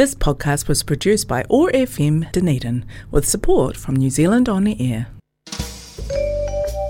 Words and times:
This 0.00 0.14
podcast 0.14 0.66
was 0.66 0.82
produced 0.82 1.28
by 1.28 1.44
OAR 1.50 1.70
FM 1.72 2.32
Dunedin 2.32 2.86
with 3.10 3.28
support 3.28 3.76
from 3.76 3.96
New 3.96 4.08
Zealand 4.08 4.48
On 4.48 4.64
the 4.64 4.74
Air. 4.80 5.08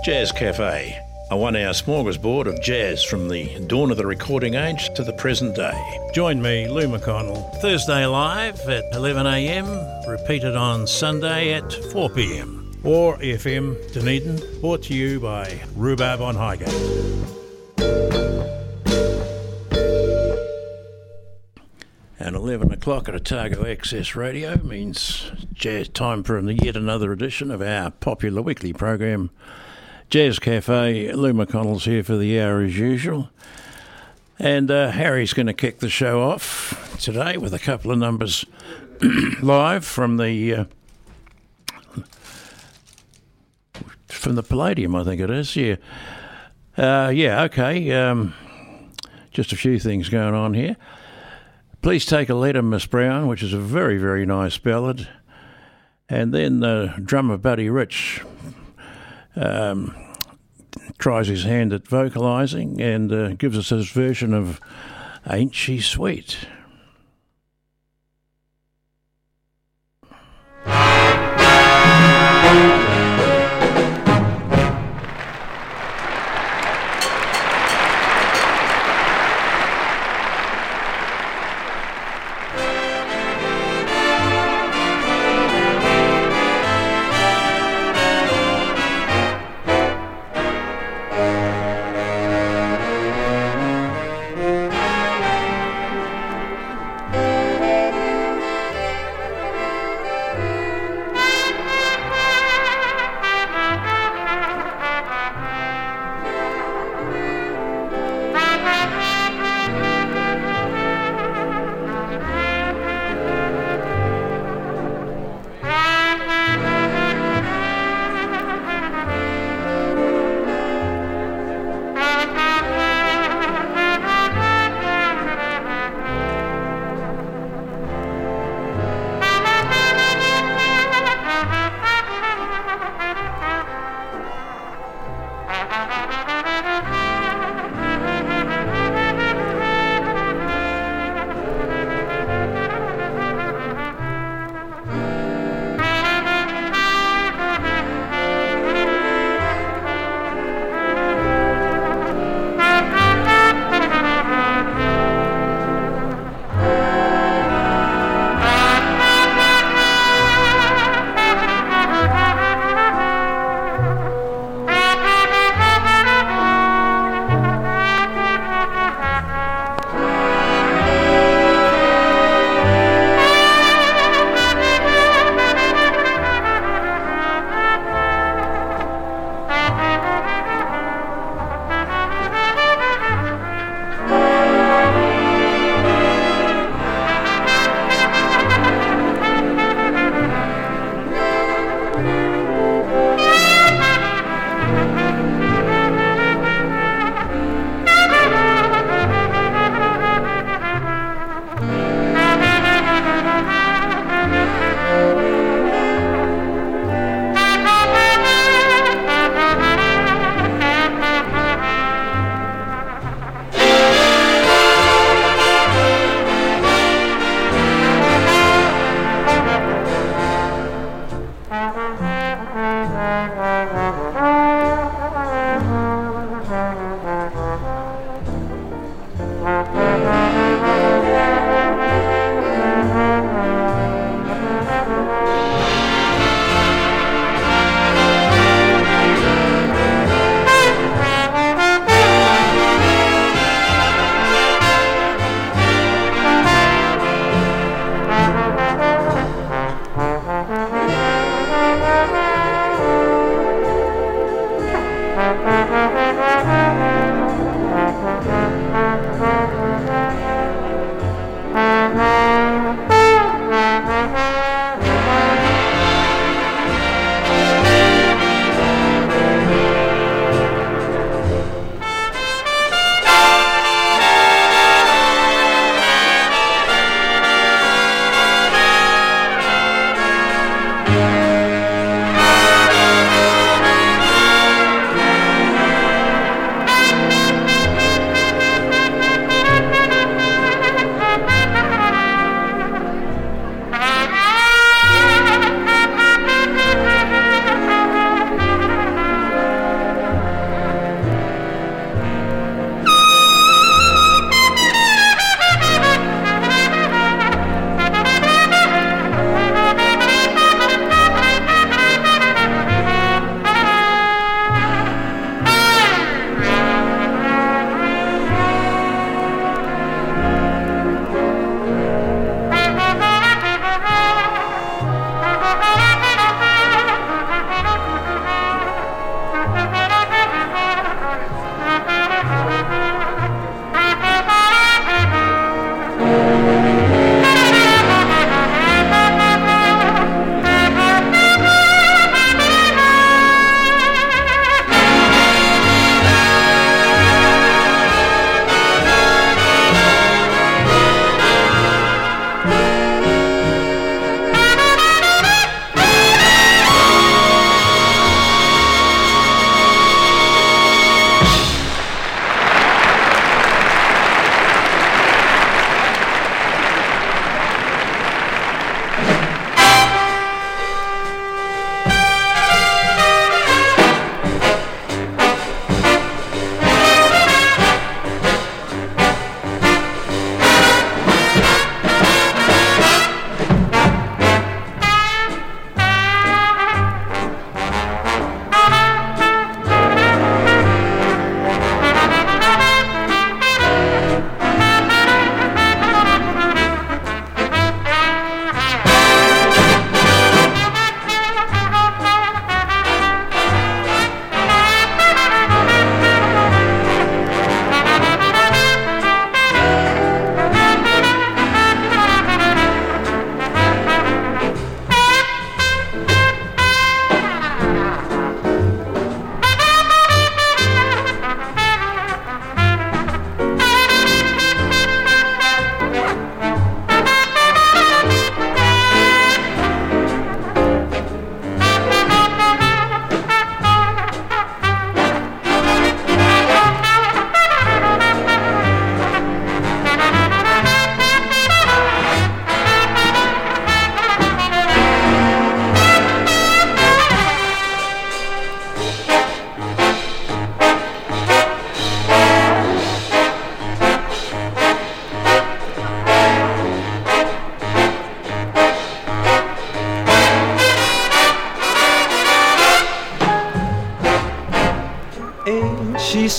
Jazz 0.04 0.30
Cafe, 0.30 0.96
a 1.28 1.36
one 1.36 1.56
hour 1.56 1.72
smorgasbord 1.72 2.46
of 2.46 2.62
jazz 2.62 3.02
from 3.02 3.28
the 3.28 3.58
dawn 3.66 3.90
of 3.90 3.96
the 3.96 4.06
recording 4.06 4.54
age 4.54 4.94
to 4.94 5.02
the 5.02 5.12
present 5.14 5.56
day. 5.56 5.98
Join 6.14 6.40
me, 6.40 6.68
Lou 6.68 6.86
McConnell, 6.86 7.52
Thursday 7.56 8.06
live 8.06 8.60
at 8.68 8.84
11am, 8.92 10.06
repeated 10.06 10.54
on 10.54 10.86
Sunday 10.86 11.54
at 11.54 11.64
4pm. 11.64 12.84
OAR 12.84 13.16
FM 13.16 13.92
Dunedin, 13.92 14.60
brought 14.60 14.84
to 14.84 14.94
you 14.94 15.18
by 15.18 15.60
Rhubarb 15.74 16.20
on 16.20 16.36
Highgate. 16.36 16.70
11 22.40 22.72
o'clock 22.72 23.06
at 23.06 23.14
Otago 23.14 23.70
Access 23.70 24.16
Radio 24.16 24.56
means 24.62 25.30
jazz 25.52 25.88
time 25.88 26.22
for 26.22 26.40
yet 26.40 26.74
another 26.74 27.12
edition 27.12 27.50
of 27.50 27.60
our 27.60 27.90
popular 27.90 28.40
weekly 28.40 28.72
program, 28.72 29.28
Jazz 30.08 30.38
Cafe. 30.38 31.12
Lou 31.12 31.34
McConnell's 31.34 31.84
here 31.84 32.02
for 32.02 32.16
the 32.16 32.40
hour 32.40 32.62
as 32.62 32.78
usual. 32.78 33.28
And 34.38 34.70
uh, 34.70 34.90
Harry's 34.92 35.34
going 35.34 35.48
to 35.48 35.52
kick 35.52 35.80
the 35.80 35.90
show 35.90 36.22
off 36.22 36.98
today 36.98 37.36
with 37.36 37.52
a 37.52 37.58
couple 37.58 37.92
of 37.92 37.98
numbers 37.98 38.46
live 39.42 39.84
from 39.84 40.16
the 40.16 40.54
uh, 40.54 40.64
from 44.08 44.34
the 44.36 44.42
Palladium, 44.42 44.96
I 44.96 45.04
think 45.04 45.20
it 45.20 45.28
is. 45.28 45.54
Yeah, 45.56 45.76
uh, 46.78 47.10
yeah. 47.14 47.42
Okay. 47.42 47.92
Um, 47.92 48.32
just 49.30 49.52
a 49.52 49.56
few 49.56 49.78
things 49.78 50.08
going 50.08 50.34
on 50.34 50.54
here. 50.54 50.78
Please 51.82 52.04
take 52.04 52.28
a 52.28 52.34
letter, 52.34 52.60
Miss 52.60 52.84
Brown, 52.84 53.26
which 53.26 53.42
is 53.42 53.54
a 53.54 53.58
very, 53.58 53.96
very 53.96 54.26
nice 54.26 54.58
ballad. 54.58 55.08
And 56.10 56.34
then 56.34 56.60
the 56.60 56.92
drummer 57.02 57.38
Buddy 57.38 57.70
Rich 57.70 58.22
um, 59.34 59.94
tries 60.98 61.28
his 61.28 61.44
hand 61.44 61.72
at 61.72 61.84
vocalising 61.84 62.80
and 62.80 63.10
uh, 63.10 63.28
gives 63.30 63.56
us 63.56 63.70
his 63.70 63.90
version 63.90 64.34
of 64.34 64.60
Ain't 65.26 65.54
She 65.54 65.80
Sweet? 65.80 66.36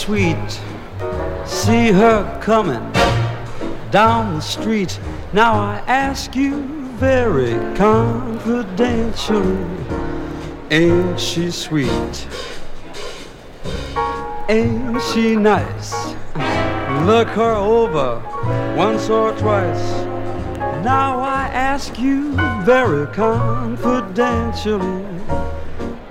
Sweet? 0.02 0.50
See 1.46 1.92
her 1.92 2.40
coming 2.42 2.92
down 3.92 4.34
the 4.34 4.42
street. 4.42 5.00
Now 5.32 5.54
I 5.54 5.84
ask 5.86 6.36
you 6.36 6.66
very 6.98 7.54
confidentially, 7.76 9.64
ain't 10.72 11.20
she 11.20 11.52
sweet? 11.52 12.28
Ain't 14.50 15.00
she 15.14 15.36
nice? 15.36 15.94
Look 17.06 17.28
her 17.42 17.54
over 17.54 18.24
once 18.76 19.08
or 19.08 19.34
twice. 19.34 19.86
Now 20.84 21.20
I 21.20 21.48
ask 21.54 22.00
you 22.00 22.34
very 22.64 23.06
confidentially, 23.14 25.06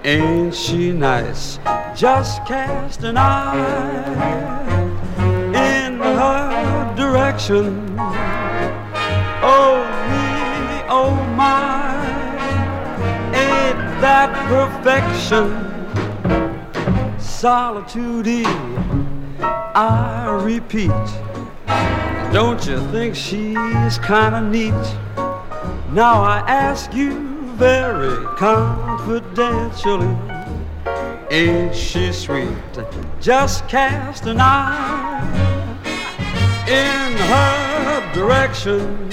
ain't 0.05 0.55
she 0.55 0.93
nice? 0.93 1.59
Just 1.97 2.45
cast 2.47 3.03
an 3.03 3.17
eye 3.19 3.57
in 5.19 5.99
her 5.99 6.95
direction. 6.97 7.97
Oh 9.43 9.85
me, 10.09 10.83
oh 10.89 11.15
my, 11.37 12.05
ain't 13.35 14.01
that 14.01 14.31
perfection? 14.49 15.47
Solitude, 17.19 18.47
I 19.75 20.41
repeat. 20.43 20.91
Don't 22.33 22.65
you 22.67 22.81
think 22.93 23.15
she's 23.15 23.99
kinda 23.99 24.41
neat? 24.41 24.97
Now 25.93 26.23
I 26.23 26.45
ask 26.47 26.95
you 26.95 27.29
very 27.57 28.25
confidentially, 28.37 30.17
ain't 31.31 31.75
she 31.75 32.13
sweet? 32.13 32.49
Just 33.21 33.67
cast 33.69 34.27
an 34.27 34.41
eye 34.41 35.21
in 36.67 37.13
her 37.17 38.13
direction. 38.13 39.09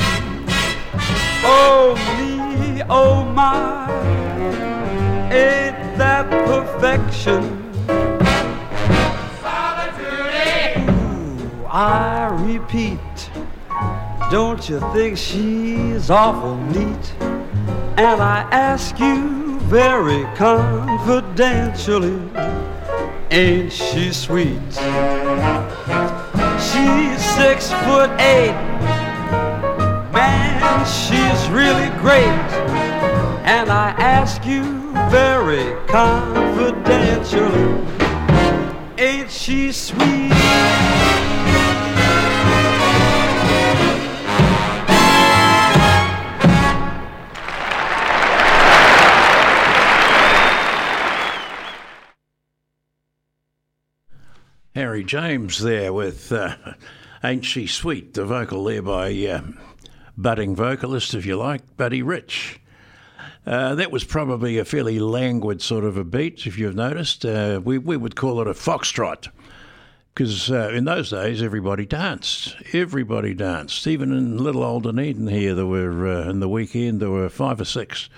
Oh 1.44 1.96
me, 2.18 2.82
oh 2.90 3.24
my, 3.24 3.90
ain't 5.32 5.98
that 5.98 6.30
perfection? 6.46 7.64
I 11.70 12.30
repeat, 12.42 13.30
don't 14.32 14.68
you 14.68 14.80
think 14.94 15.16
she's 15.18 16.10
awful 16.10 16.56
neat? 16.58 17.14
And 17.98 18.22
I 18.22 18.48
ask 18.52 19.00
you 19.00 19.60
very 19.62 20.24
confidentially, 21.38 22.20
ain't 23.30 23.72
she 23.72 24.12
sweet? 24.12 24.60
She's 26.58 27.22
six 27.36 27.72
foot 27.86 28.10
eight, 28.20 28.58
man, 30.12 30.86
she's 30.86 31.50
really 31.50 31.90
great. 32.00 32.24
And 33.46 33.70
I 33.70 33.94
ask 34.00 34.46
you 34.48 34.64
very 35.12 35.76
confidentially, 35.88 37.86
ain't 38.98 39.30
she 39.30 39.72
sweet? 39.72 41.07
James 55.04 55.60
there 55.60 55.94
with 55.94 56.32
uh, 56.32 56.56
Ain't 57.24 57.46
She 57.46 57.68
Sweet, 57.68 58.14
the 58.14 58.26
vocal 58.26 58.64
there 58.64 58.82
by 58.82 59.14
uh, 59.26 59.42
budding 60.18 60.56
vocalist, 60.56 61.14
if 61.14 61.26
you 61.26 61.36
like, 61.36 61.78
Buddy 61.78 62.02
Rich. 62.02 62.60
Uh, 63.46 63.76
that 63.76 63.92
was 63.92 64.04
probably 64.04 64.58
a 64.58 64.66
fairly 64.66 65.00
languid 65.00 65.62
sort 65.62 65.86
of 65.86 65.98
a 65.98 66.04
beat, 66.04 66.46
if 66.46 66.58
you've 66.58 66.76
noticed. 66.76 67.26
Uh, 67.26 67.62
we, 67.64 67.78
we 67.78 67.96
would 67.96 68.16
call 68.16 68.42
it 68.42 68.48
a 68.48 68.54
foxtrot 68.54 69.30
because 70.14 70.52
uh, 70.52 70.70
in 70.74 70.86
those 70.86 71.12
days 71.12 71.42
everybody 71.44 71.86
danced. 71.86 72.56
Everybody 72.74 73.34
danced. 73.34 73.86
Even 73.86 74.12
in 74.12 74.38
little 74.38 74.64
old 74.64 74.84
Dunedin 74.84 75.28
here, 75.28 75.54
there 75.54 75.66
were, 75.66 76.08
uh, 76.08 76.30
in 76.30 76.40
the 76.40 76.50
weekend, 76.50 77.00
there 77.00 77.12
were 77.12 77.30
five 77.30 77.62
or 77.62 77.66
six 77.66 78.10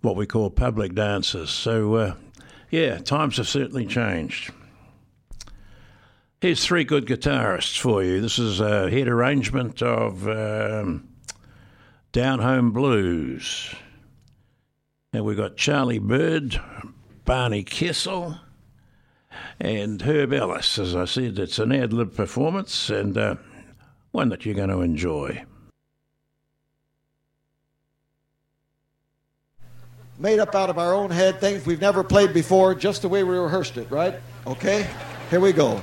what 0.00 0.16
we 0.16 0.26
call 0.26 0.50
public 0.50 0.94
dances. 0.94 1.50
So, 1.50 1.94
uh, 1.94 2.14
yeah, 2.70 2.98
times 2.98 3.36
have 3.36 3.48
certainly 3.48 3.86
changed. 3.86 4.52
Here's 6.42 6.62
three 6.62 6.84
good 6.84 7.06
guitarists 7.06 7.80
for 7.80 8.04
you. 8.04 8.20
This 8.20 8.38
is 8.38 8.60
a 8.60 8.90
head 8.90 9.08
arrangement 9.08 9.80
of 9.80 10.28
um, 10.28 11.08
Down 12.12 12.40
Home 12.40 12.72
Blues. 12.72 13.74
And 15.14 15.24
we've 15.24 15.38
got 15.38 15.56
Charlie 15.56 15.98
Byrd, 15.98 16.60
Barney 17.24 17.64
Kessel, 17.64 18.38
and 19.58 20.02
Herb 20.02 20.34
Ellis. 20.34 20.78
As 20.78 20.94
I 20.94 21.06
said, 21.06 21.38
it's 21.38 21.58
an 21.58 21.72
ad 21.72 21.94
lib 21.94 22.14
performance 22.14 22.90
and 22.90 23.16
uh, 23.16 23.36
one 24.10 24.28
that 24.28 24.44
you're 24.44 24.54
going 24.54 24.68
to 24.68 24.82
enjoy. 24.82 25.42
Made 30.18 30.38
up 30.38 30.54
out 30.54 30.68
of 30.68 30.78
our 30.78 30.92
own 30.92 31.10
head, 31.10 31.40
things 31.40 31.64
we've 31.64 31.80
never 31.80 32.04
played 32.04 32.34
before, 32.34 32.74
just 32.74 33.00
the 33.00 33.08
way 33.08 33.24
we 33.24 33.38
rehearsed 33.38 33.78
it, 33.78 33.90
right? 33.90 34.16
Okay? 34.46 34.86
Here 35.30 35.40
we 35.40 35.52
go. 35.52 35.80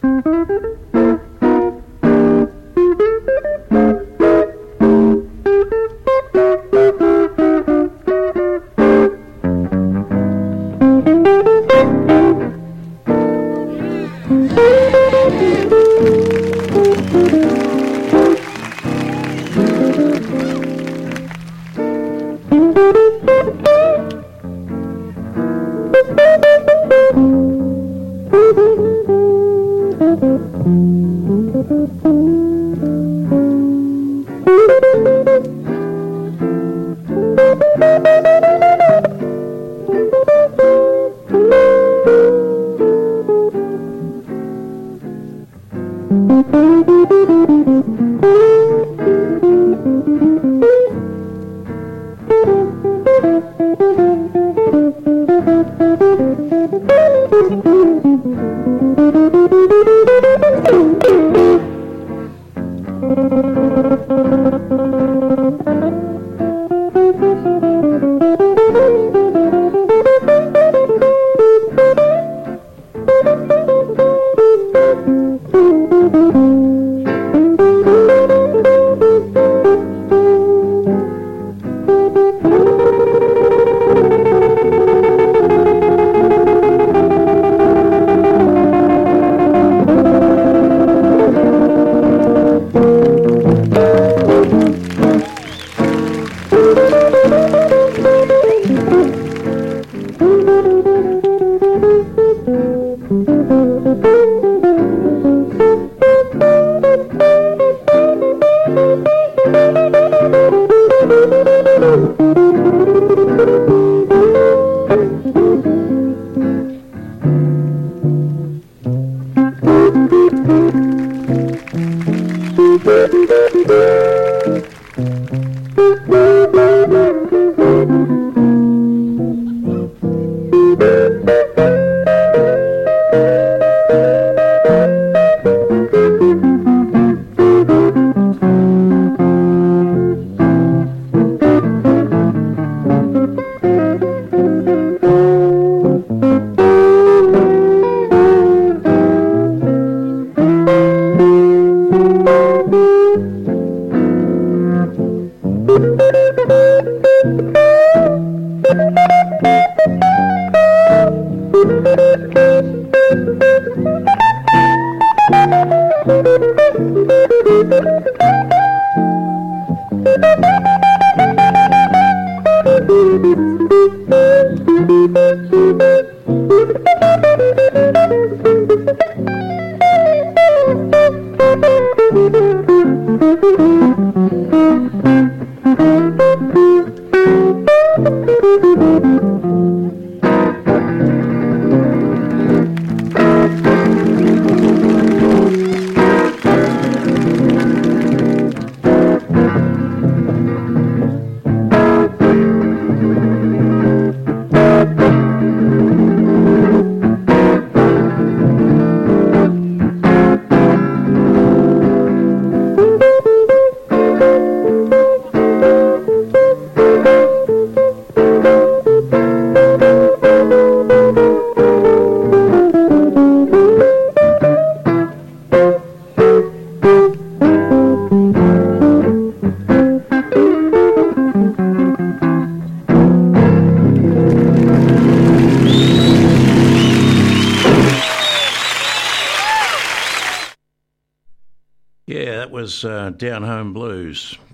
Course, 0.00 0.39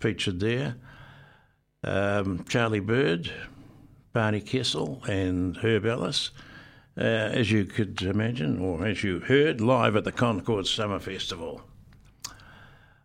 Featured 0.01 0.41
there. 0.41 0.77
Um, 1.85 2.45
Charlie 2.49 2.81
Byrd, 2.81 3.31
Barney 4.13 4.41
Kessel, 4.41 5.03
and 5.09 5.57
Herb 5.59 5.87
Ellis, 5.87 6.31
uh, 6.99 7.03
as 7.03 7.51
you 7.51 7.65
could 7.65 8.01
imagine, 8.03 8.59
or 8.59 8.87
as 8.87 9.05
you 9.05 9.21
heard, 9.21 9.61
live 9.61 9.95
at 9.97 10.05
the 10.05 10.13
Concord 10.13 10.67
Summer 10.67 10.99
Festival. 10.99 11.63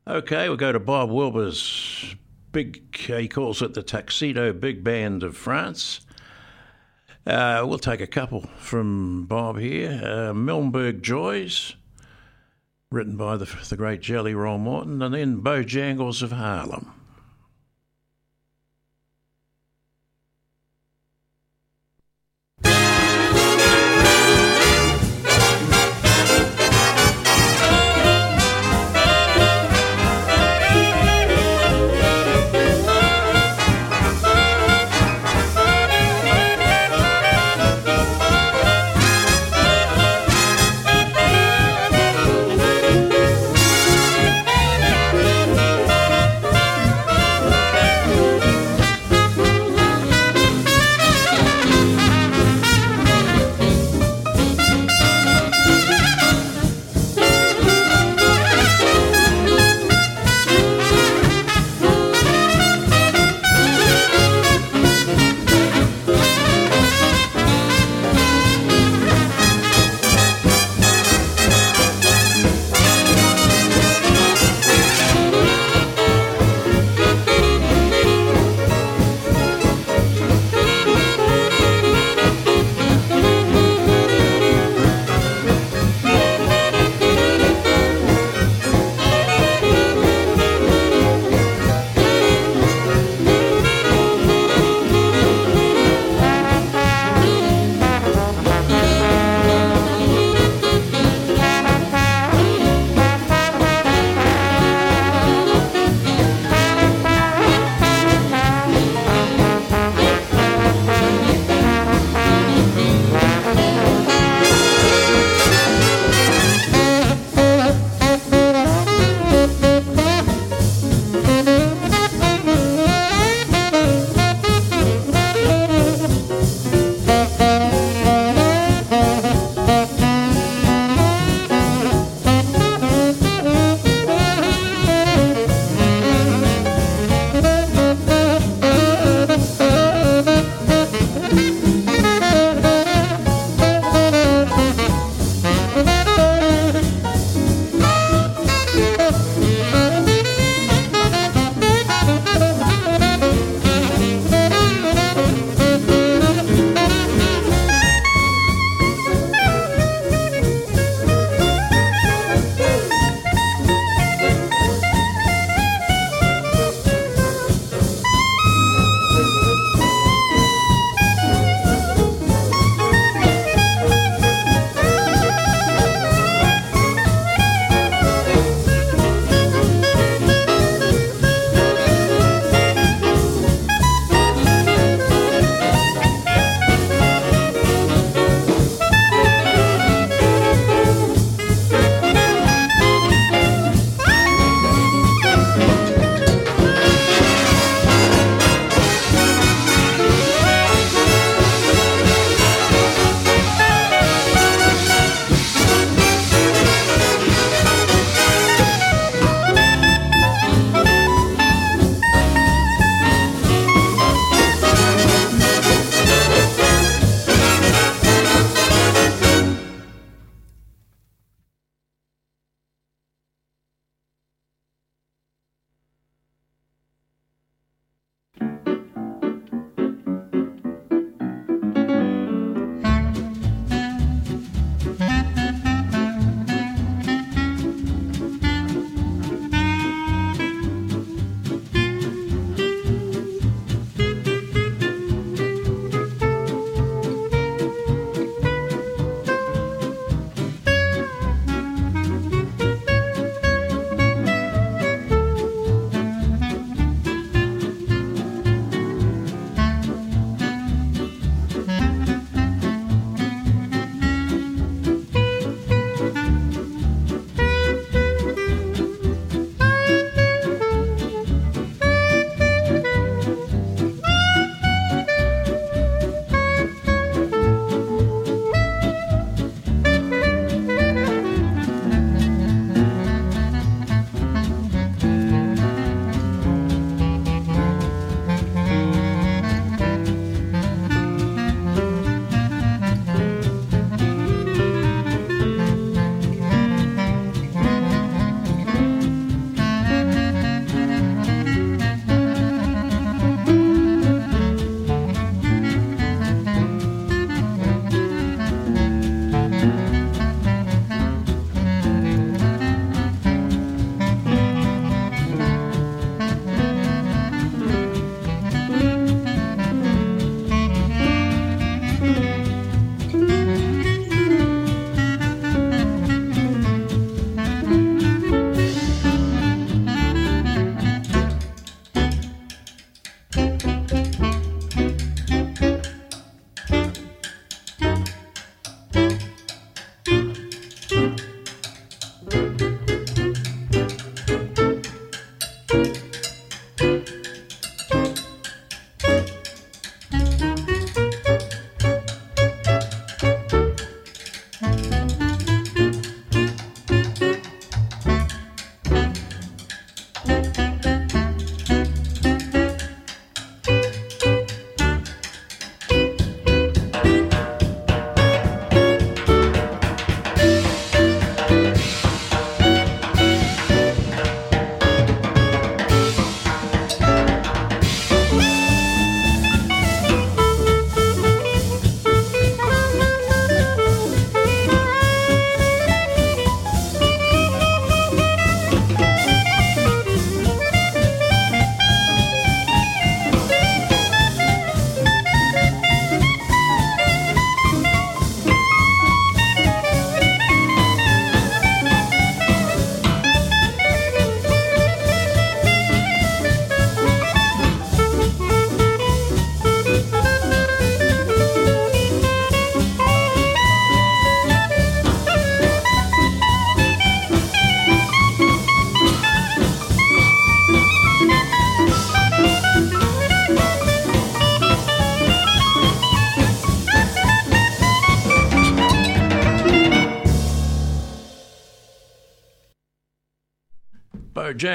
Okay, 0.07 0.47
we'll 0.47 0.57
go 0.57 0.71
to 0.71 0.79
Bob 0.79 1.11
Wilber's 1.11 2.15
big, 2.51 2.95
he 2.95 3.27
calls 3.27 3.61
it 3.61 3.73
the 3.73 3.83
Tuxedo 3.83 4.53
Big 4.53 4.83
Band 4.83 5.23
of 5.23 5.37
France. 5.37 6.01
Uh, 7.25 7.63
we'll 7.67 7.77
take 7.77 8.01
a 8.01 8.07
couple 8.07 8.41
from 8.57 9.25
Bob 9.25 9.59
here. 9.59 10.01
Uh, 10.03 10.33
Milenberg 10.33 11.01
Joys, 11.01 11.75
written 12.91 13.15
by 13.15 13.37
the, 13.37 13.45
the 13.69 13.77
great 13.77 14.01
Jelly 14.01 14.35
Roll 14.35 14.57
Morton, 14.57 15.01
and 15.01 15.13
then 15.13 15.41
Bojangles 15.41 16.21
of 16.21 16.33
Harlem. 16.33 16.91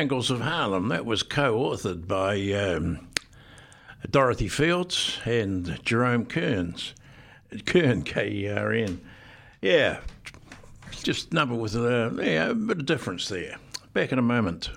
Jangles 0.07 0.31
of 0.31 0.41
Harlem. 0.41 0.87
That 0.91 1.05
was 1.05 1.25
co 1.25 1.59
authored 1.59 2.07
by 2.07 2.41
um, 2.53 3.09
Dorothy 4.09 4.47
Fields 4.47 5.19
and 5.25 5.81
Jerome 5.85 6.27
Kearns. 6.27 6.95
Kern, 7.65 8.03
K 8.03 8.31
E 8.31 8.49
R 8.49 8.71
N. 8.71 9.01
Yeah, 9.61 9.99
just 11.03 11.33
number 11.33 11.57
with 11.57 11.75
a, 11.75 12.17
yeah, 12.23 12.51
a 12.51 12.55
bit 12.55 12.79
of 12.79 12.87
difference 12.87 13.29
there. 13.29 13.57
Back 13.95 14.13
in 14.13 14.21
a 14.21 14.23
moment. 14.23 14.71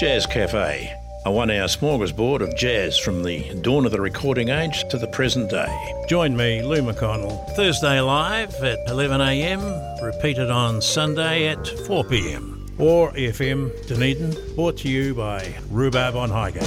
Jazz 0.00 0.26
Cafe, 0.26 0.92
a 1.24 1.30
one 1.30 1.50
hour 1.50 1.66
smorgasbord 1.66 2.40
of 2.40 2.56
jazz 2.56 2.98
from 2.98 3.22
the 3.22 3.54
dawn 3.62 3.86
of 3.86 3.92
the 3.92 4.00
recording 4.00 4.48
age 4.48 4.88
to 4.88 4.98
the 4.98 5.06
present 5.06 5.50
day. 5.50 5.94
Join 6.08 6.36
me, 6.36 6.62
Lou 6.62 6.82
McConnell, 6.82 7.48
Thursday 7.54 8.00
live 8.00 8.54
at 8.62 8.84
11am, 8.88 10.02
repeated 10.02 10.50
on 10.50 10.82
Sunday 10.82 11.48
at 11.48 11.58
4pm. 11.58 12.80
OAR 12.80 13.12
FM 13.12 13.86
Dunedin, 13.86 14.34
brought 14.56 14.78
to 14.78 14.88
you 14.88 15.14
by 15.14 15.54
Rhubarb 15.70 16.16
on 16.16 16.30
Highgate. 16.30 16.62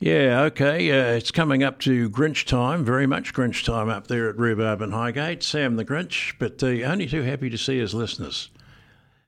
Yeah, 0.00 0.42
okay. 0.42 0.90
Uh, 0.92 1.16
it's 1.16 1.32
coming 1.32 1.64
up 1.64 1.80
to 1.80 2.08
Grinch 2.08 2.46
time, 2.46 2.84
very 2.84 3.06
much 3.06 3.34
Grinch 3.34 3.64
time 3.64 3.88
up 3.88 4.06
there 4.06 4.28
at 4.28 4.38
Rhubarb 4.38 4.80
and 4.80 4.92
Highgate. 4.92 5.42
Sam 5.42 5.74
the 5.74 5.84
Grinch, 5.84 6.34
but 6.38 6.62
uh, 6.62 6.68
only 6.88 7.08
too 7.08 7.22
happy 7.22 7.50
to 7.50 7.58
see 7.58 7.78
his 7.78 7.94
listeners. 7.94 8.48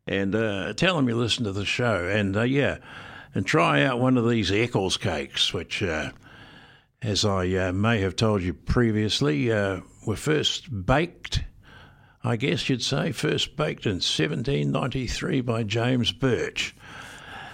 And 0.06 0.32
uh, 0.32 0.72
tell 0.74 0.94
them 0.94 1.08
you 1.08 1.16
listen 1.16 1.44
to 1.44 1.52
the 1.52 1.64
show. 1.64 2.06
And 2.06 2.36
uh, 2.36 2.42
yeah, 2.42 2.78
and 3.34 3.44
try 3.44 3.82
out 3.82 3.98
one 3.98 4.16
of 4.16 4.28
these 4.28 4.52
Eccles 4.52 4.96
cakes, 4.96 5.52
which, 5.52 5.82
uh, 5.82 6.12
as 7.02 7.24
I 7.24 7.48
uh, 7.48 7.72
may 7.72 7.98
have 8.00 8.14
told 8.14 8.42
you 8.42 8.54
previously, 8.54 9.48
were 9.48 10.16
first 10.16 10.86
baked, 10.86 11.42
I 12.22 12.36
guess 12.36 12.68
you'd 12.68 12.84
say, 12.84 13.10
first 13.10 13.56
baked 13.56 13.86
in 13.86 13.94
1793 13.94 15.40
by 15.40 15.64
James 15.64 16.12
Birch. 16.12 16.76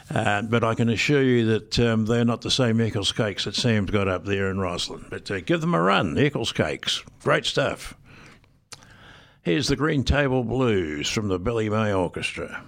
Uh, 0.08 0.42
but 0.42 0.62
I 0.62 0.74
can 0.74 0.88
assure 0.88 1.22
you 1.22 1.46
that 1.46 1.78
um, 1.80 2.06
they're 2.06 2.24
not 2.24 2.42
the 2.42 2.50
same 2.50 2.80
Eccles 2.80 3.12
cakes 3.12 3.44
that 3.44 3.56
Sam's 3.56 3.90
got 3.90 4.06
up 4.06 4.24
there 4.24 4.50
in 4.50 4.60
Roslyn. 4.60 5.04
But 5.10 5.30
uh, 5.30 5.40
give 5.40 5.60
them 5.60 5.74
a 5.74 5.80
run, 5.80 6.16
Eccles 6.16 6.52
cakes. 6.52 7.02
Great 7.22 7.44
stuff. 7.44 7.94
Here's 9.42 9.68
the 9.68 9.76
Green 9.76 10.04
Table 10.04 10.44
Blues 10.44 11.08
from 11.08 11.28
the 11.28 11.38
Billy 11.38 11.68
May 11.68 11.92
Orchestra. 11.92 12.64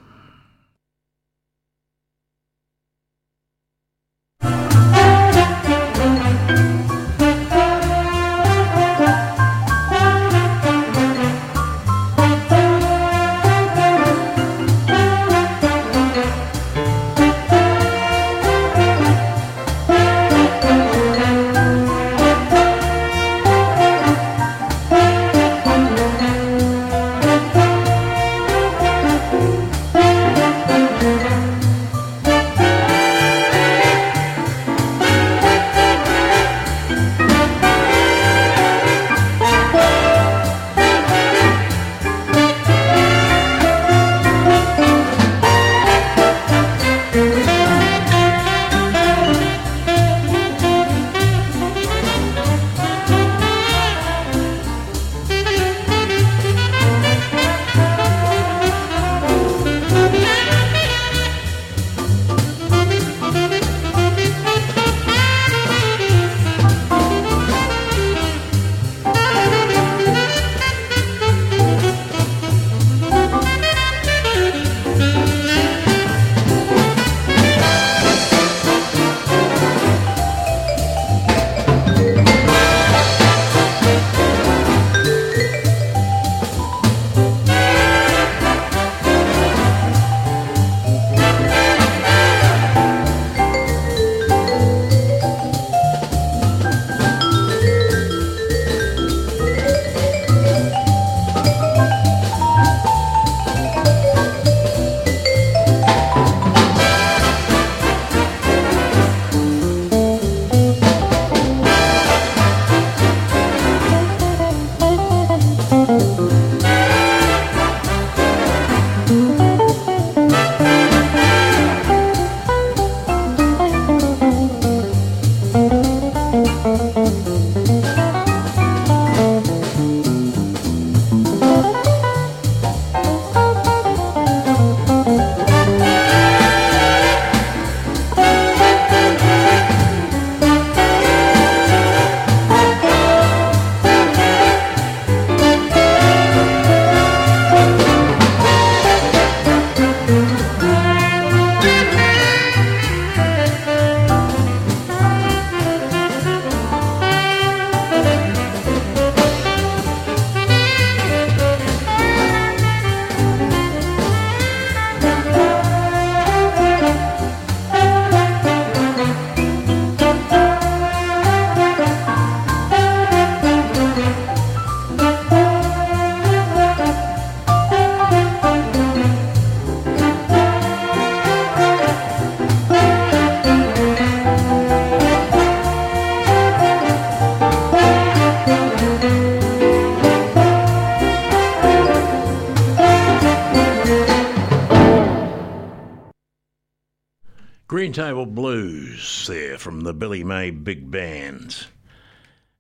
Table 197.92 198.26
Blues 198.26 199.26
there 199.26 199.58
from 199.58 199.80
the 199.80 199.94
Billy 199.94 200.24
May 200.24 200.50
Big 200.50 200.90
Band. 200.90 201.66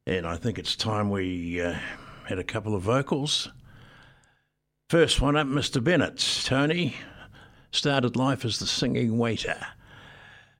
And 0.06 0.26
I 0.26 0.36
think 0.36 0.58
it's 0.58 0.76
time 0.76 1.10
we 1.10 1.60
uh, 1.60 1.76
had 2.26 2.38
a 2.38 2.44
couple 2.44 2.74
of 2.74 2.82
vocals. 2.82 3.48
First 4.88 5.20
one 5.20 5.36
up, 5.36 5.46
Mr. 5.46 5.82
Bennett. 5.82 6.18
Tony 6.44 6.96
started 7.70 8.16
life 8.16 8.44
as 8.44 8.58
the 8.58 8.66
singing 8.66 9.18
waiter. 9.18 9.58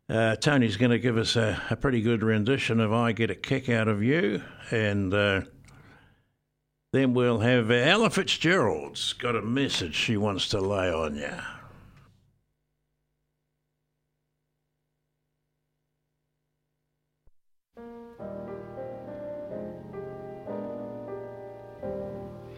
Uh, 0.08 0.36
Tony's 0.36 0.76
going 0.76 0.90
to 0.90 0.98
give 0.98 1.16
us 1.16 1.36
a, 1.36 1.62
a, 1.70 1.76
pretty 1.76 2.00
good 2.00 2.22
rendition 2.22 2.80
of 2.80 2.92
I 2.92 3.12
Get 3.12 3.30
a 3.30 3.34
Kick 3.34 3.68
Out 3.68 3.88
of 3.88 4.02
You. 4.02 4.42
And 4.70 5.12
uh, 5.12 5.42
then 6.92 7.14
we'll 7.14 7.40
have 7.40 7.70
Ella 7.70 8.10
Fitzgerald's 8.10 9.12
got 9.12 9.36
a 9.36 9.42
message 9.42 9.94
she 9.94 10.16
wants 10.16 10.48
to 10.48 10.60
lay 10.60 10.90
on 10.90 11.16
you. 11.16 11.57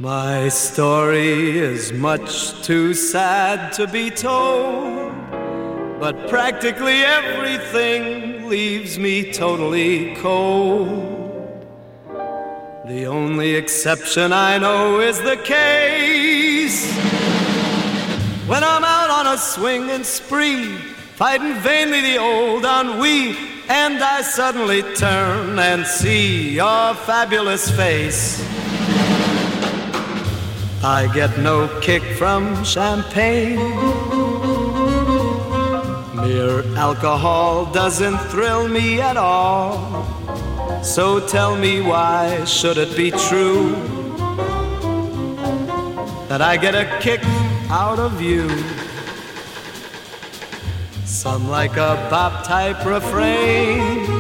My 0.00 0.48
story 0.48 1.58
is 1.58 1.92
much 1.92 2.62
too 2.62 2.94
sad 2.94 3.74
to 3.74 3.86
be 3.86 4.08
told, 4.08 5.12
but 6.00 6.26
practically 6.26 7.04
everything 7.04 8.48
leaves 8.48 8.98
me 8.98 9.30
totally 9.30 10.14
cold. 10.14 11.68
The 12.86 13.04
only 13.04 13.56
exception 13.56 14.32
I 14.32 14.56
know 14.56 15.00
is 15.00 15.20
the 15.20 15.36
case 15.36 16.90
when 18.48 18.64
I'm 18.64 18.84
out 18.84 19.10
on 19.10 19.26
a 19.26 19.36
swinging 19.36 20.04
spree, 20.04 20.78
fighting 21.16 21.56
vainly 21.56 22.00
the 22.00 22.16
old 22.16 22.64
ennui, 22.64 23.36
and 23.68 24.02
I 24.02 24.22
suddenly 24.22 24.80
turn 24.94 25.58
and 25.58 25.86
see 25.86 26.54
your 26.54 26.94
fabulous 26.94 27.70
face. 27.70 28.42
I 30.82 31.10
get 31.12 31.38
no 31.38 31.68
kick 31.82 32.02
from 32.16 32.64
champagne. 32.64 33.58
Mere 36.16 36.64
alcohol 36.74 37.66
doesn't 37.66 38.16
thrill 38.30 38.66
me 38.66 38.98
at 38.98 39.18
all. 39.18 40.06
So 40.82 41.20
tell 41.26 41.54
me 41.54 41.82
why 41.82 42.46
should 42.46 42.78
it 42.78 42.96
be 42.96 43.10
true 43.10 43.72
that 46.28 46.40
I 46.40 46.56
get 46.56 46.74
a 46.74 46.86
kick 47.00 47.20
out 47.68 47.98
of 47.98 48.22
you? 48.22 48.48
Some 51.04 51.50
like 51.50 51.76
a 51.76 52.08
bop 52.08 52.46
type 52.46 52.86
refrain 52.86 54.19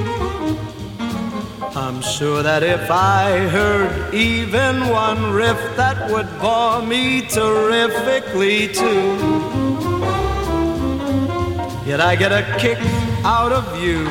I'm 1.76 2.02
sure 2.02 2.42
that 2.42 2.64
if 2.64 2.90
I 2.90 3.46
heard 3.46 4.12
even 4.12 4.88
one 4.88 5.30
riff, 5.30 5.56
that 5.76 6.10
would 6.10 6.26
bore 6.40 6.82
me 6.82 7.22
terrifically 7.22 8.66
too. 8.66 9.16
Yet 11.86 12.00
I 12.00 12.16
get 12.16 12.32
a 12.32 12.42
kick 12.58 12.78
out 13.24 13.52
of 13.52 13.80
you. 13.80 14.04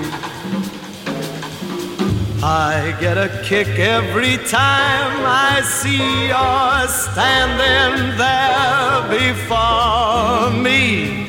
I 2.42 2.96
get 3.02 3.18
a 3.18 3.42
kick 3.44 3.68
every 3.78 4.38
time 4.48 5.26
I 5.26 5.60
see 5.62 6.28
you 6.28 6.88
standing 6.88 8.18
there 8.18 9.20
before 9.20 10.50
me. 10.64 11.29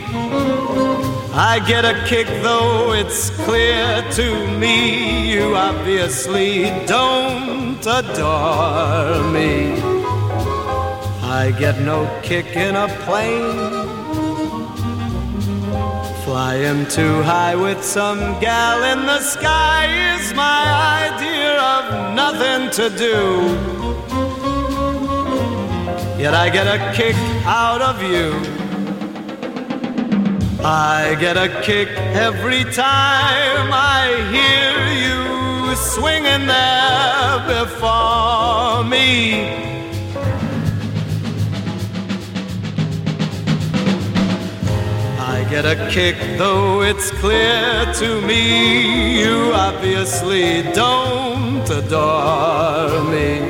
I 1.33 1.61
get 1.65 1.85
a 1.85 1.95
kick 2.07 2.27
though 2.43 2.93
it's 2.93 3.31
clear 3.31 4.03
to 4.13 4.59
me 4.59 5.33
you 5.33 5.55
obviously 5.55 6.65
don't 6.87 7.79
adore 7.87 9.23
me. 9.31 9.81
I 11.23 11.55
get 11.57 11.81
no 11.81 12.11
kick 12.23 12.57
in 12.57 12.75
a 12.75 12.89
plane. 13.05 13.71
Flying 16.25 16.85
too 16.87 17.23
high 17.23 17.55
with 17.55 17.85
some 17.85 18.19
gal 18.41 18.83
in 18.93 19.07
the 19.07 19.21
sky 19.21 19.87
is 20.17 20.35
my 20.35 21.11
idea 21.11 21.61
of 21.61 22.15
nothing 22.15 22.71
to 22.79 22.91
do. 22.99 23.17
Yet 26.21 26.35
I 26.35 26.51
get 26.51 26.67
a 26.67 26.93
kick 26.93 27.15
out 27.47 27.81
of 27.81 28.03
you. 28.03 28.70
I 30.63 31.17
get 31.19 31.39
a 31.39 31.49
kick 31.63 31.89
every 31.89 32.65
time 32.65 33.71
I 33.73 34.13
hear 34.31 34.75
you 35.05 35.75
swinging 35.75 36.47
there 36.47 37.65
before 37.65 38.85
me. 38.85 39.49
I 45.19 45.47
get 45.49 45.65
a 45.65 45.89
kick, 45.91 46.17
though 46.37 46.83
it's 46.83 47.11
clear 47.11 47.91
to 47.95 48.21
me 48.21 49.19
you 49.19 49.53
obviously 49.55 50.63
don't 50.75 51.65
adore 51.71 53.03
me. 53.05 53.41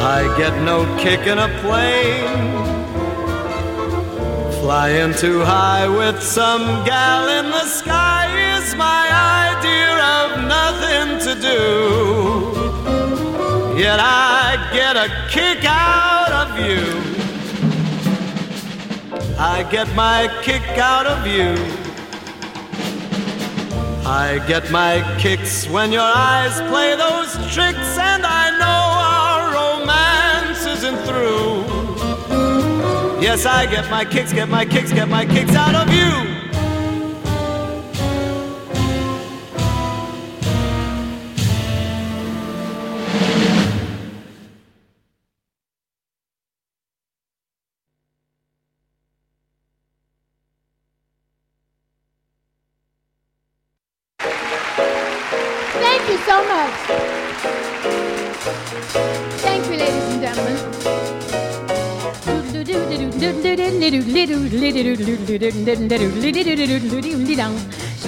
I 0.00 0.32
get 0.38 0.62
no 0.62 0.84
kick 0.98 1.26
in 1.26 1.38
a 1.38 1.48
plane 1.62 2.81
Flying 4.62 5.12
too 5.12 5.40
high 5.40 5.88
with 5.88 6.22
some 6.22 6.62
gal 6.84 7.26
in 7.40 7.50
the 7.50 7.64
sky 7.64 8.28
is 8.56 8.76
my 8.76 9.04
idea 9.50 9.92
of 10.20 10.28
nothing 10.56 11.08
to 11.26 11.32
do. 11.50 11.60
Yet 13.76 13.98
I 14.00 14.70
get 14.72 14.94
a 14.96 15.08
kick 15.28 15.64
out 15.64 16.30
of 16.42 16.48
you. 16.64 16.84
I 19.36 19.64
get 19.68 19.92
my 19.96 20.30
kick 20.42 20.62
out 20.78 21.06
of 21.06 21.26
you. 21.26 21.56
I 24.06 24.38
get 24.46 24.70
my 24.70 25.02
kicks 25.18 25.68
when 25.68 25.90
your 25.90 26.12
eyes 26.30 26.60
play 26.70 26.94
those 26.94 27.32
tricks, 27.52 27.98
and 27.98 28.22
I 28.24 28.44
know 28.62 28.82
our 29.10 29.42
romance 29.58 30.64
isn't 30.66 30.98
through. 31.04 31.41
Yes, 33.22 33.46
I 33.46 33.66
get 33.66 33.88
my 33.88 34.04
kicks, 34.04 34.32
get 34.32 34.48
my 34.48 34.64
kicks, 34.64 34.92
get 34.92 35.08
my 35.08 35.24
kicks 35.24 35.54
out 35.54 35.76
of 35.76 35.94
you. 35.94 36.31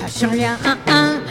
cherche 0.04 0.32
rien, 0.32 0.58
hein, 0.62 0.76
hein. 0.86 1.22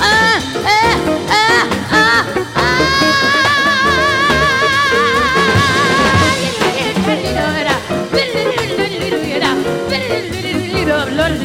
Ah, 0.02 0.38
ah, 0.66 0.96
ah, 1.30 1.64
ah. 1.92 2.49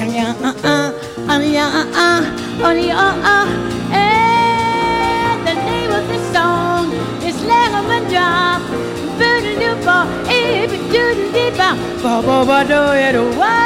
a. 0.00 0.04
Baby 1.26 1.52
boy. 2.60 2.92
And 3.92 5.38
the 5.46 5.54
name 5.54 5.90
of 5.90 6.04
the 6.08 6.18
song 6.32 6.92
is 7.22 7.36
Lemon 7.44 8.04
Drop. 8.10 8.62
Boodle-doo-ba, 9.18 9.98
ibba-doodle-dee-ba, 10.28 11.68
ba-ba-ba-do-ya-do-wa. 12.02 13.65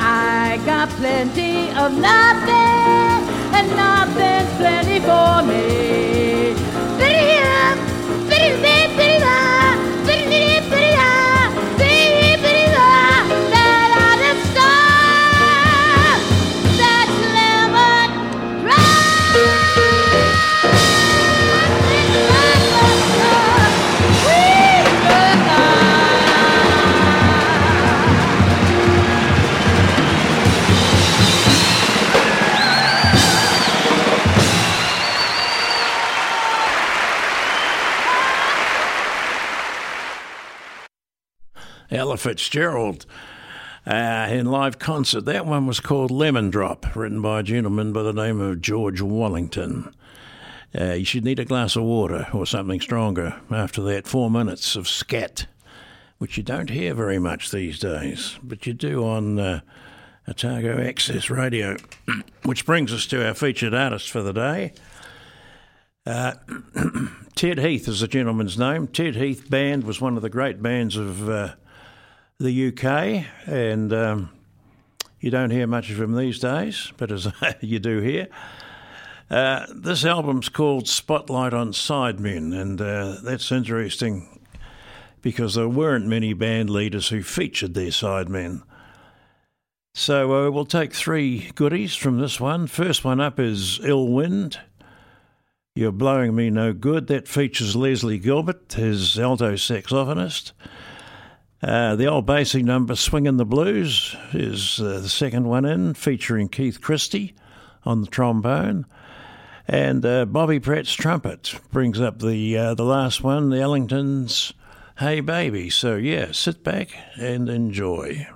I 0.00 0.56
got 0.64 0.88
plenty 0.90 1.70
of 1.70 1.92
nothing, 1.98 3.22
and 3.54 3.68
nothing's 3.76 4.56
plenty 4.56 5.00
for 5.00 5.42
me. 5.42 6.67
Ferme, 8.48 8.88
ferma, 8.96 9.76
ferme, 10.06 10.67
Ella 42.08 42.16
Fitzgerald 42.16 43.04
uh, 43.86 44.28
in 44.30 44.46
live 44.46 44.78
concert. 44.78 45.26
That 45.26 45.44
one 45.44 45.66
was 45.66 45.78
called 45.78 46.10
Lemon 46.10 46.48
Drop, 46.48 46.96
written 46.96 47.20
by 47.20 47.40
a 47.40 47.42
gentleman 47.42 47.92
by 47.92 48.02
the 48.02 48.14
name 48.14 48.40
of 48.40 48.62
George 48.62 49.02
Wallington. 49.02 49.94
Uh, 50.74 50.94
you 50.94 51.04
should 51.04 51.22
need 51.22 51.38
a 51.38 51.44
glass 51.44 51.76
of 51.76 51.82
water 51.82 52.26
or 52.32 52.46
something 52.46 52.80
stronger 52.80 53.38
after 53.50 53.82
that 53.82 54.06
four 54.06 54.30
minutes 54.30 54.74
of 54.74 54.88
scat, 54.88 55.48
which 56.16 56.38
you 56.38 56.42
don't 56.42 56.70
hear 56.70 56.94
very 56.94 57.18
much 57.18 57.50
these 57.50 57.78
days, 57.78 58.38
but 58.42 58.66
you 58.66 58.72
do 58.72 59.04
on 59.04 59.38
uh, 59.38 59.60
Otago 60.26 60.82
Access 60.82 61.28
Radio. 61.28 61.76
which 62.44 62.64
brings 62.64 62.90
us 62.90 63.04
to 63.08 63.22
our 63.28 63.34
featured 63.34 63.74
artist 63.74 64.10
for 64.10 64.22
the 64.22 64.32
day. 64.32 64.72
Uh, 66.06 66.32
Ted 67.34 67.58
Heath 67.58 67.86
is 67.86 68.00
the 68.00 68.08
gentleman's 68.08 68.58
name. 68.58 68.86
Ted 68.86 69.14
Heath 69.14 69.50
Band 69.50 69.84
was 69.84 70.00
one 70.00 70.16
of 70.16 70.22
the 70.22 70.30
great 70.30 70.62
bands 70.62 70.96
of 70.96 71.28
uh, 71.28 71.52
the 72.40 72.68
UK, 72.68 73.24
and 73.46 73.92
um, 73.92 74.30
you 75.20 75.28
don't 75.28 75.50
hear 75.50 75.66
much 75.66 75.90
of 75.90 76.00
him 76.00 76.14
these 76.14 76.38
days, 76.38 76.92
but 76.96 77.10
as 77.10 77.26
you 77.60 77.80
do 77.80 78.00
here. 78.00 78.28
Uh, 79.28 79.66
this 79.74 80.04
album's 80.04 80.48
called 80.48 80.86
Spotlight 80.88 81.52
on 81.52 81.72
Sidemen, 81.72 82.58
and 82.58 82.80
uh, 82.80 83.16
that's 83.22 83.50
interesting 83.50 84.38
because 85.20 85.54
there 85.54 85.68
weren't 85.68 86.06
many 86.06 86.32
band 86.32 86.70
leaders 86.70 87.08
who 87.08 87.22
featured 87.22 87.74
their 87.74 87.90
sidemen. 87.90 88.62
So 89.94 90.46
uh, 90.46 90.50
we'll 90.50 90.64
take 90.64 90.94
three 90.94 91.50
goodies 91.56 91.96
from 91.96 92.20
this 92.20 92.38
one. 92.38 92.68
First 92.68 93.04
one 93.04 93.20
up 93.20 93.40
is 93.40 93.80
Ill 93.82 94.06
Wind. 94.06 94.60
You're 95.74 95.90
Blowing 95.90 96.36
Me 96.36 96.50
No 96.50 96.72
Good. 96.72 97.08
That 97.08 97.26
features 97.26 97.74
Leslie 97.74 98.18
Gilbert, 98.18 98.72
his 98.74 99.18
alto 99.18 99.54
saxophonist. 99.54 100.52
Uh, 101.60 101.96
the 101.96 102.06
old 102.06 102.24
basic 102.24 102.64
number, 102.64 102.94
Swingin' 102.94 103.36
the 103.36 103.44
Blues, 103.44 104.14
is 104.32 104.80
uh, 104.80 105.00
the 105.00 105.08
second 105.08 105.48
one 105.48 105.64
in, 105.64 105.94
featuring 105.94 106.48
Keith 106.48 106.80
Christie 106.80 107.34
on 107.84 108.00
the 108.00 108.06
trombone. 108.06 108.86
And 109.66 110.06
uh, 110.06 110.24
Bobby 110.24 110.60
Pratt's 110.60 110.94
trumpet 110.94 111.54
brings 111.72 112.00
up 112.00 112.20
the 112.20 112.56
uh, 112.56 112.74
the 112.74 112.84
last 112.84 113.22
one, 113.22 113.50
the 113.50 113.56
Ellingtons' 113.56 114.52
Hey 114.98 115.20
Baby. 115.20 115.68
So, 115.68 115.96
yeah, 115.96 116.32
sit 116.32 116.62
back 116.62 116.96
and 117.16 117.48
enjoy. 117.48 118.28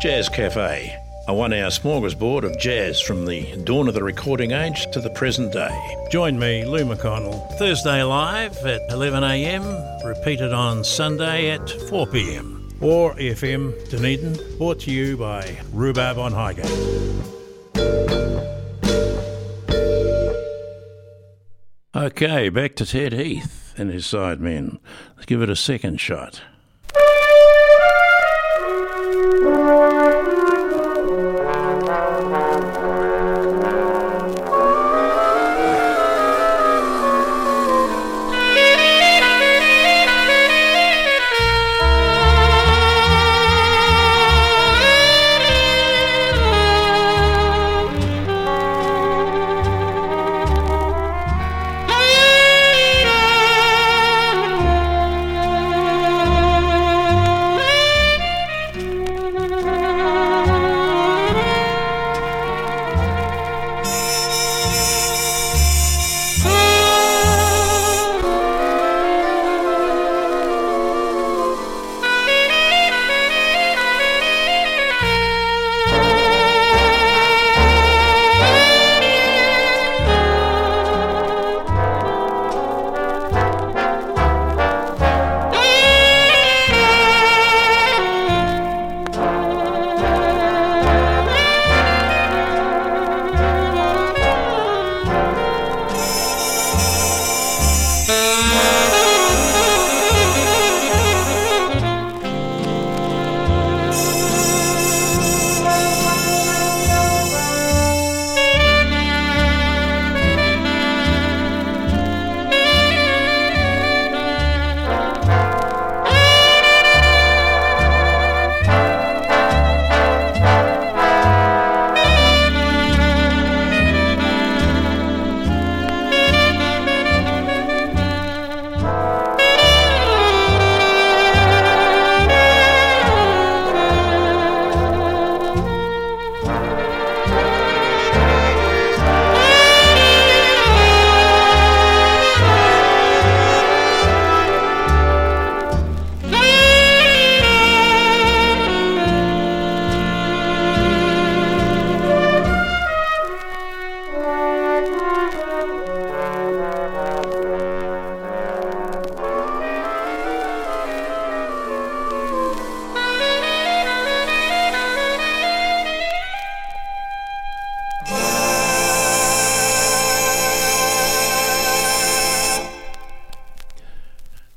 Jazz 0.00 0.28
Cafe 0.28 1.07
A 1.28 1.34
one 1.34 1.52
hour 1.52 1.68
smorgasbord 1.68 2.44
of 2.44 2.58
jazz 2.58 3.02
from 3.02 3.26
the 3.26 3.54
dawn 3.64 3.86
of 3.86 3.92
the 3.92 4.02
recording 4.02 4.52
age 4.52 4.90
to 4.92 5.00
the 5.02 5.10
present 5.10 5.52
day. 5.52 6.06
Join 6.10 6.38
me, 6.38 6.64
Lou 6.64 6.86
McConnell, 6.86 7.52
Thursday 7.58 8.02
live 8.02 8.56
at 8.64 8.88
11am, 8.88 10.06
repeated 10.06 10.54
on 10.54 10.82
Sunday 10.82 11.50
at 11.50 11.60
4pm. 11.60 12.80
OAR 12.80 13.14
FM 13.16 13.90
Dunedin, 13.90 14.38
brought 14.56 14.80
to 14.80 14.90
you 14.90 15.18
by 15.18 15.58
Rhubarb 15.74 16.16
on 16.16 16.32
Highgate. 16.32 16.64
Okay, 21.94 22.48
back 22.48 22.74
to 22.76 22.86
Ted 22.86 23.12
Heath 23.12 23.74
and 23.76 23.90
his 23.90 24.06
sidemen. 24.06 24.78
Let's 25.16 25.26
give 25.26 25.42
it 25.42 25.50
a 25.50 25.56
second 25.56 26.00
shot. 26.00 26.40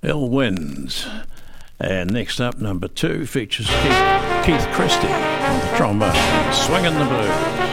Ill 0.03 0.29
Winds. 0.29 1.07
And 1.79 2.11
next 2.11 2.39
up, 2.39 2.57
number 2.57 2.87
two, 2.87 3.25
features 3.25 3.67
Keith, 3.67 4.45
Keith 4.45 4.67
Christie 4.73 5.07
on 5.07 5.59
the 5.59 5.73
trombone, 5.77 6.53
swinging 6.53 6.93
the 6.97 7.05
blues. 7.05 7.70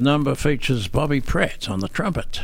Number 0.00 0.34
features 0.34 0.88
Bobby 0.88 1.20
Pratt 1.20 1.68
on 1.68 1.80
the 1.80 1.88
trumpet. 1.88 2.40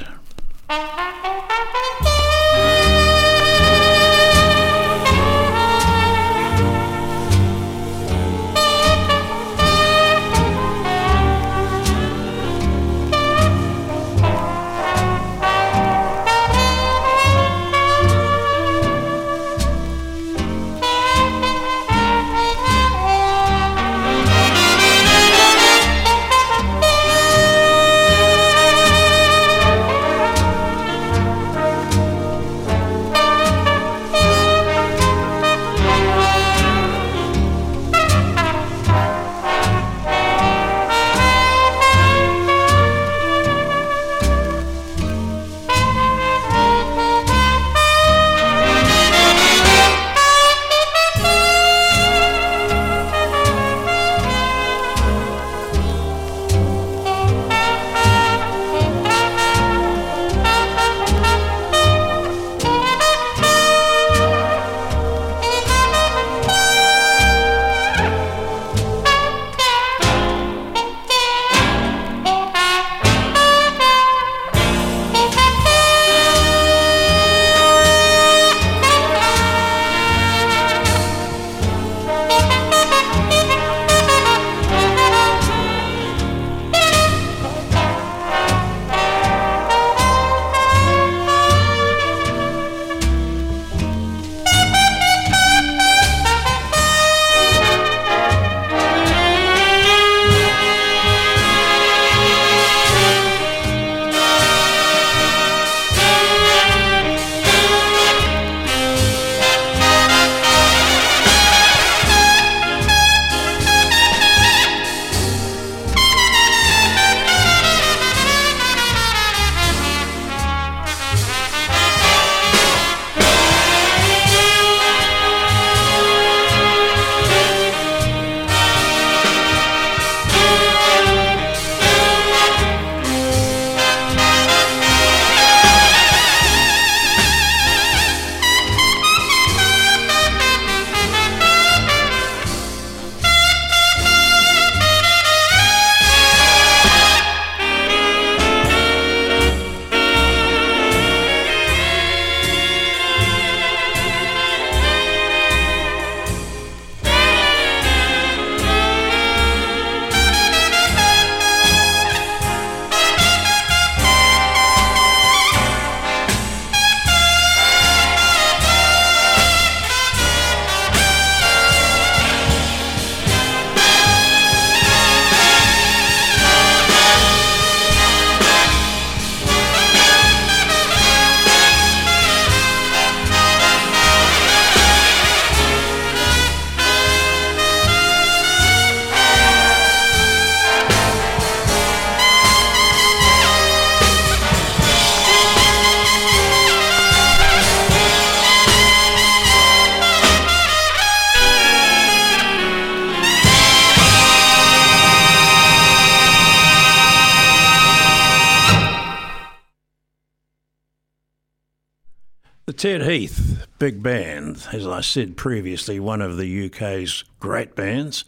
Ted 212.85 213.01
Heath, 213.01 213.67
big 213.79 214.03
band, 214.03 214.69
as 214.71 214.87
I 214.87 215.01
said 215.01 215.39
previously, 215.39 215.99
one 215.99 216.21
of 216.21 216.37
the 216.37 216.67
UK's 216.67 217.25
great 217.41 217.75
bands, 217.75 218.27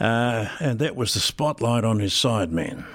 uh, 0.00 0.48
and 0.60 0.78
that 0.78 0.96
was 0.96 1.12
the 1.12 1.20
spotlight 1.20 1.84
on 1.84 2.00
his 2.00 2.14
sideman. 2.14 2.86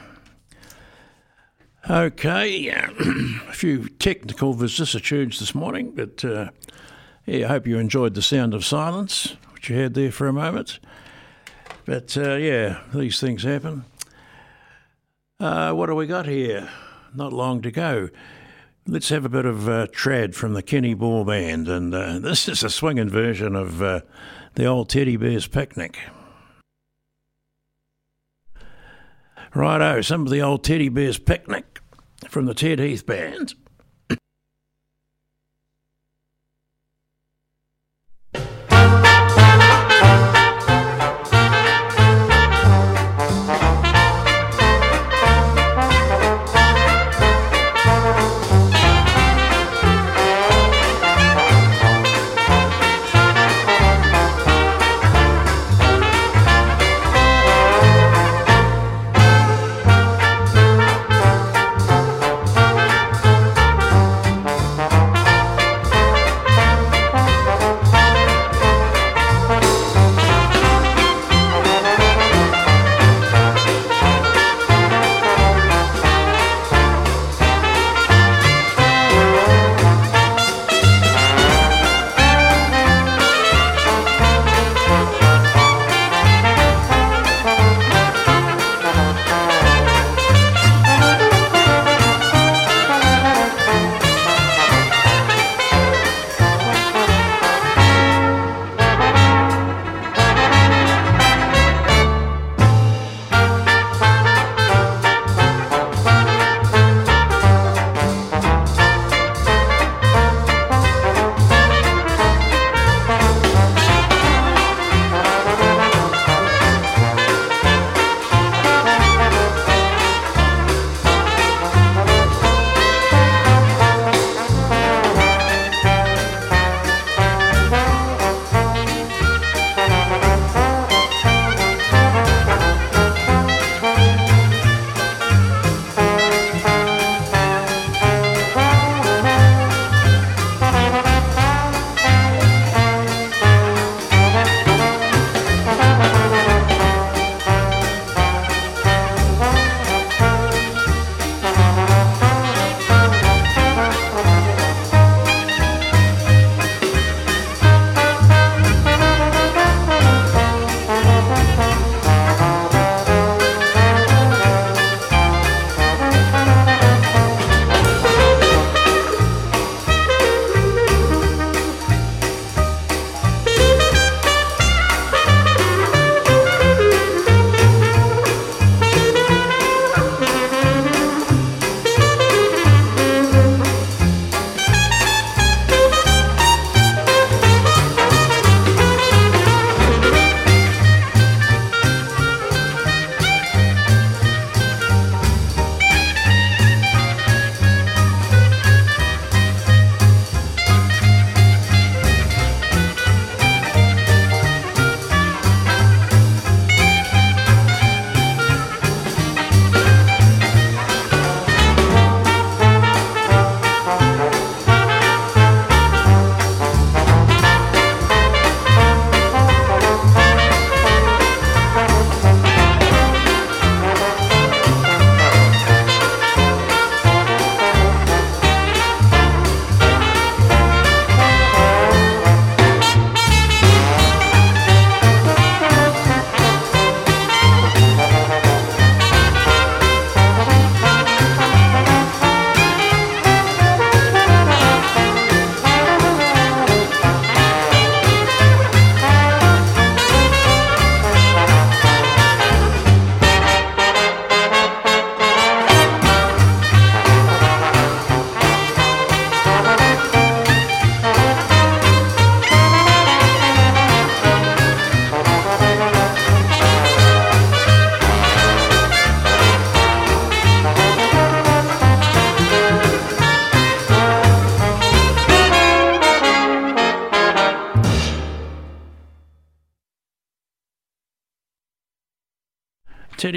Okay, 1.88 2.67
a 3.47 3.53
few 3.53 3.89
technical 3.89 4.53
vicissitudes 4.53 5.38
this 5.38 5.53
morning, 5.53 5.91
but 5.91 6.25
uh, 6.25 6.49
yeah, 7.27 7.45
I 7.45 7.49
hope 7.49 7.67
you 7.67 7.77
enjoyed 7.77 8.15
the 8.15 8.23
sound 8.23 8.55
of 8.55 8.65
silence, 8.65 9.36
which 9.53 9.69
you 9.69 9.75
had 9.75 9.93
there 9.93 10.11
for 10.11 10.27
a 10.27 10.34
moment. 10.34 10.79
But 11.86 12.17
uh, 12.17 12.38
yeah, 12.38 12.82
these 12.91 13.19
things 13.19 13.43
happen. 13.43 13.86
Uh, 15.39 15.73
what 15.73 15.86
do 15.86 15.95
we 15.95 16.07
got 16.07 16.25
here? 16.25 16.67
Not 17.13 17.34
long 17.34 17.61
to 17.61 17.69
go. 17.69 18.09
Let's 18.88 19.09
have 19.09 19.25
a 19.25 19.29
bit 19.29 19.45
of 19.45 19.69
uh, 19.69 19.88
trad 19.88 20.34
from 20.34 20.53
the 20.53 20.63
Kenny 20.63 20.95
Ball 20.95 21.23
Band, 21.23 21.67
and 21.67 21.93
uh, 21.93 22.17
this 22.17 22.49
is 22.49 22.63
a 22.63 22.69
swinging 22.69 23.09
version 23.09 23.55
of 23.55 23.79
uh, 23.79 24.01
the 24.55 24.65
old 24.65 24.89
Teddy 24.89 25.17
Bear's 25.17 25.45
Picnic. 25.45 25.99
Righto, 29.53 30.01
some 30.01 30.23
of 30.23 30.32
the 30.32 30.41
old 30.41 30.63
Teddy 30.63 30.89
Bear's 30.89 31.19
Picnic 31.19 31.79
from 32.27 32.47
the 32.47 32.55
Ted 32.55 32.79
Heath 32.79 33.05
Band. 33.05 33.53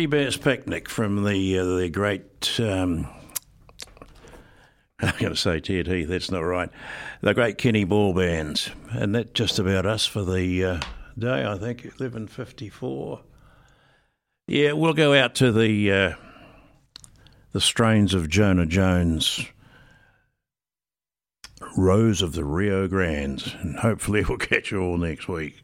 Teddy 0.04 0.18
Bear's 0.18 0.36
Picnic 0.36 0.90
from 0.90 1.24
the 1.24 1.58
uh, 1.58 1.64
the 1.76 1.88
great. 1.88 2.60
Um, 2.60 3.08
I'm 5.00 5.14
going 5.18 5.32
to 5.32 5.36
say 5.36 5.62
TNT, 5.62 6.06
that's 6.06 6.30
not 6.30 6.40
right. 6.40 6.68
The 7.22 7.32
great 7.32 7.56
Kenny 7.56 7.84
Ball 7.84 8.12
Bands. 8.12 8.68
And 8.90 9.14
that's 9.14 9.30
just 9.32 9.58
about 9.58 9.86
us 9.86 10.04
for 10.04 10.22
the 10.22 10.62
uh, 10.62 10.80
day, 11.18 11.46
I 11.46 11.56
think, 11.56 11.84
11.54. 11.96 13.22
Yeah, 14.46 14.72
we'll 14.72 14.92
go 14.92 15.14
out 15.14 15.34
to 15.36 15.50
the 15.50 15.90
uh, 15.90 16.12
the 17.52 17.62
strains 17.62 18.12
of 18.12 18.28
Jonah 18.28 18.66
Jones, 18.66 19.46
Rose 21.78 22.20
of 22.20 22.34
the 22.34 22.44
Rio 22.44 22.86
Grande, 22.88 23.54
and 23.62 23.78
hopefully 23.78 24.22
we'll 24.28 24.36
catch 24.36 24.70
you 24.70 24.82
all 24.82 24.98
next 24.98 25.28
week. 25.28 25.63